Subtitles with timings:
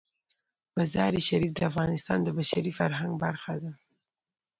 [0.77, 3.71] مزارشریف د افغانستان د بشري فرهنګ برخه ده.